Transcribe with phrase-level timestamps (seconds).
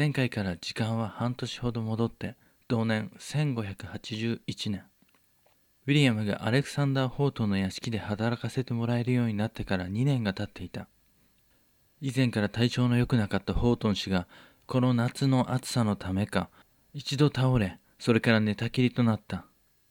[0.00, 2.34] 前回から時間は半年ほど戻って
[2.68, 4.84] 同年1581年。
[5.86, 10.88] ウィリアムがアレクサンダー・ホートンの屋敷で働かせてもらえるようになってから2年が経っていた。
[12.00, 14.26] 以前から体調の良くなかったホートン氏が
[14.64, 16.48] この夏の暑さのためか
[16.94, 19.44] 一度倒れそれから寝たきりとなった。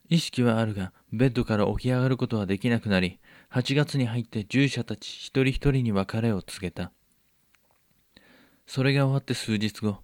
[0.08, 3.20] 意識はあるがベッドから起き上がることはできなくなり
[3.52, 6.90] 8月に入って従者たち一人一人に別れを告げた。
[8.72, 9.96] それが終わって数日後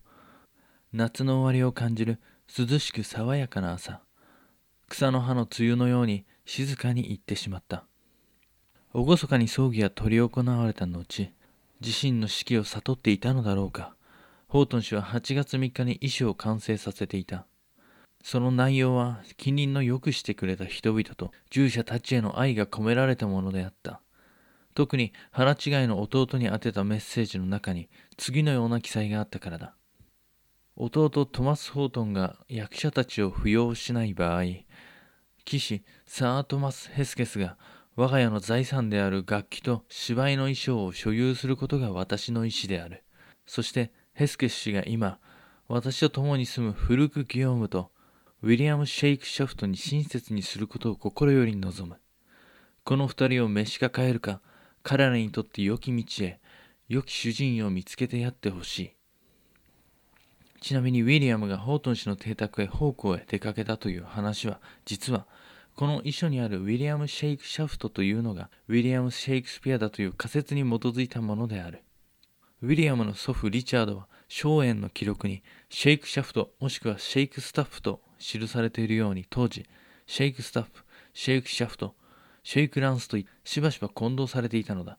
[0.93, 2.19] 夏の終わりを感じる
[2.59, 4.01] 涼しく爽やかな朝
[4.89, 7.84] 草の葉の梅雨のように静かに行ってしまった。
[8.92, 11.33] 厳かに葬儀が執り行われた後
[11.80, 13.95] 自身の死期を悟っていたのだろうか。
[14.48, 17.47] ホートン氏は8月3日に遺書を完成させていた。
[18.25, 24.03] その内容は近隣の良くしてくれた人々と従者たちへの愛が込められたものであった。
[24.77, 27.88] 特に腹違いの弟に宛てたメッセージの中に
[28.19, 29.74] 次のような記載があったからだ。
[30.77, 34.42] 弟トマス・ホートンが役者たちを扶養しない場合
[35.46, 37.56] 騎士サー・トマス・ヘスケスが
[37.96, 43.02] 我が家の財産である楽器と芝居の衣装を所有することが私の意思である。
[43.46, 45.18] そしてヘスケス氏が今
[45.68, 47.90] 私と共に住むフルク・ギオームと
[48.42, 51.96] ウィリアム・シェイク・シャフトに親切にすることを心より望む。
[52.84, 54.42] この二人を召し抱えるか
[54.89, 56.39] 彼らにとって良き道へ
[56.89, 58.91] 良き主人を見つけてやってほしい。
[60.61, 65.27] ちなみにウィリアムがホートン氏の邸宅へ奉公へ出かけたという話は実は
[65.75, 71.83] この遺書にあるウィリアム・シェイク・シャフトというのがウィリアム・シェイクスピアだという仮説に基づいたものである。
[72.62, 79.67] ウィリアムの祖父リチャードは荘園の記録にシェイク・シャフトもしくはシェイク・スタッフと記されているように当時
[80.07, 81.97] シェイク・スタッフシェイク・シャフト
[82.47, 84.98] シェイク・ランスとしばしば混同されていたのだ。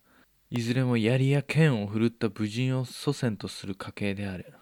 [0.50, 4.54] いずれも槍や剣を振るった武人を祖先とする家系である。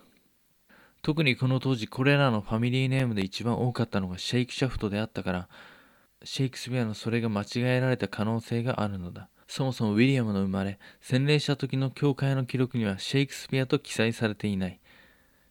[1.01, 5.49] 特にこの当時これらのファミリーネームで一番多かったのがシェイクシャフトであったから
[6.23, 9.29] シェイクスピアのそれが間違えられた可能性があるのだ。
[9.47, 14.79] そもそもウィリアムの生まれ洗礼した時の教会の記録にはシェイクスピアと記載されていない。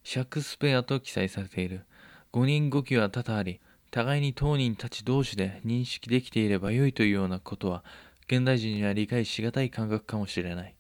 [0.05, 1.85] シャックスペアと記載されている。
[2.33, 3.61] 5人5機は多々あり
[3.95, 7.85] 互いに当人たち同士で認識できていればよいというようなことは
[8.27, 10.75] 現代人には理解しがたい感覚かもしれない。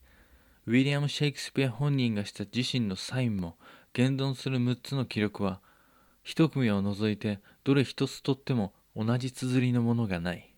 [0.66, 3.56] ウィリアム・シェイクスピア本人がした自身のサインも
[3.92, 5.60] 現存する6つの記録は
[6.24, 10.52] 一組を除いてどれ一つとっても同じ綴りのものがない。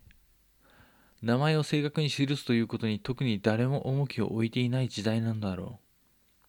[1.20, 5.78] 名前を正確に記すということに特に誰も重きを置いていない時代なんだろ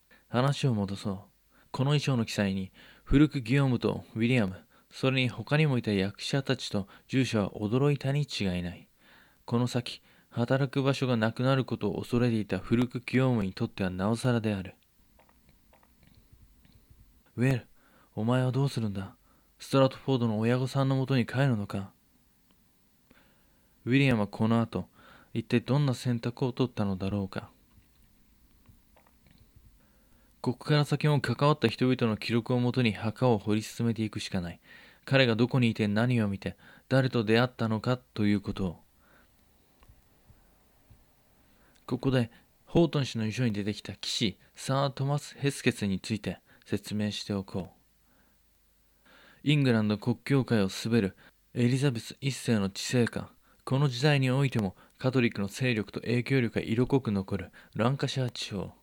[0.10, 0.14] う。
[0.30, 1.20] 話を戻そう。
[1.72, 2.72] この衣装の記載に
[3.04, 4.56] 古くギオムとウィリアム
[4.92, 8.88] それに他にもいた役者たちと従者は驚いたに違いない。
[9.46, 14.76] この先働く場所がなくなることを恐れていた古くギオムにとってはなおさらである。
[17.36, 17.68] ウェル、
[18.16, 19.16] お前はどうするんだ？
[19.60, 21.92] ストラトフォードの親御さんのもとに帰るのか？
[23.86, 24.88] ウィリアムはこの後、
[25.34, 27.50] 一体どんな選択を取ったのだろうか？
[30.48, 34.62] ここから先も関わった人々の記録をもとに墓を掘り進めていくしかない。
[35.04, 36.56] 彼がどこにいて何を見て、
[36.88, 38.78] 誰と出会ったのかということを。
[41.86, 42.32] ここで、
[42.66, 47.74] ホートン氏の遺書に出てきた騎士、サー・トマス・ヘスケスについて、説明しておこ
[49.04, 49.10] う。
[49.44, 51.18] イングランド国教会を滑る
[51.56, 53.30] エリザベス一世の治世下、
[53.66, 58.77] この時代においてもカトリックの勢力と影響力が色濃く残るランカシャー地方。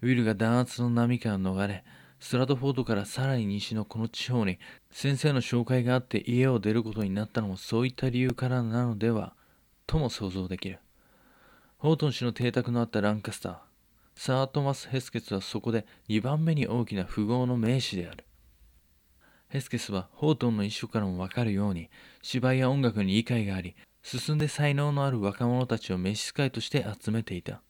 [0.00, 1.84] ウィルが弾圧の波から逃れ、
[2.20, 4.58] ストラトフォードからさらに西のこの地方に
[4.90, 9.34] 先生の紹介があって家を出ることになったのもそういった理由からなのでは
[9.86, 10.78] とも想像できる。
[11.78, 13.58] ホートン氏の邸宅のあったランカスター。
[14.16, 18.24] サー・トマス・ヘスケスはそこで2番目に大きな富豪の名士である。
[19.48, 21.88] ヘスケスはホートンの遺書からもわかるように
[22.20, 27.62] 芝居や音楽に理解があり、進んで才能のある若者たちを召使いとして集めていた。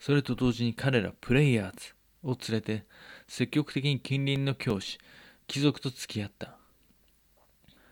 [0.00, 1.94] それと同時に彼らプレイヤーズ
[2.24, 2.84] を連れて
[3.28, 4.98] 積極的に近隣の教師、
[5.46, 6.56] 貴族と付き合った。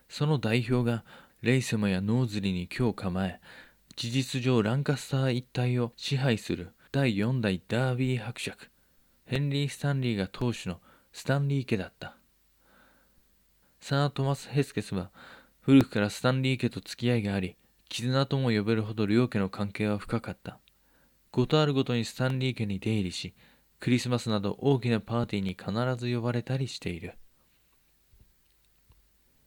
[0.08, 1.04] その代表が
[1.42, 3.38] レイセマやノーズリに今日構え、
[3.98, 8.70] 事実上ランカスター一帯を支配する第4代ダービー伯爵
[9.26, 10.80] ヘンリー・スタンリーが当主の
[11.12, 12.16] スタンリー家だった
[13.80, 15.10] サー・トマス・ヘスケスは
[15.60, 17.56] 古くからスタンリー家と付き合いがあり
[17.88, 20.60] 絆とも呼べるほど両家の関係は深かった
[21.30, 23.34] ことあるごとにスタンリー家に出入りし
[23.80, 27.14] クリスマスなど大きなパーティーに必ず呼ばれたりしている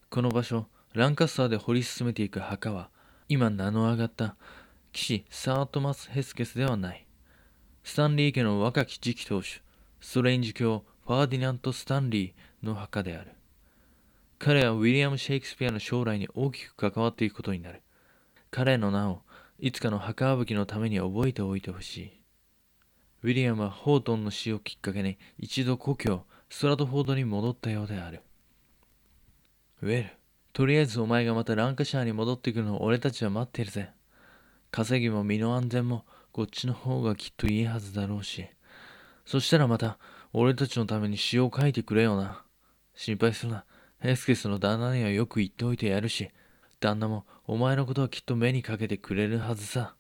[0.10, 2.90] この場所ランカスターで掘り進めていく墓は
[3.28, 4.36] 今名の上がった
[4.92, 7.06] 騎士サートマス・ヘスケスではない
[7.84, 9.62] スタンリー家の若き次期当主、
[10.00, 13.32] ストレンジ教ファーディナント・スタンリーの墓である。
[14.38, 17.82] 彼はウィリアム・シェイクスピアの将来に大きく関わっていくことになる。
[18.52, 19.24] 彼の名を
[19.64, 22.12] いつかの墓吹きのために覚えておいてほしい。
[23.22, 28.22] ウィリアムはホートンの死をきっかけに一度故郷ストラトフォードに戻ったようである。
[29.84, 30.10] ウェル、
[30.52, 33.92] とりあえずお前がまたランカシャーに戻ってくるのを俺たちは待ってるぜ。
[34.72, 38.48] 稼ぎも身の安全もこっちの方がきっといいはずだろうし。
[39.28, 40.00] そしたらまた
[40.34, 42.44] 俺たちのために詩を書いてくれよな。
[42.96, 43.66] 心配するな。
[44.00, 46.32] ヘスケスの旦那にはよく言っておいてやるし、
[46.82, 49.96] 旦那もお前のことはきっと目にかけてくれるはずさ。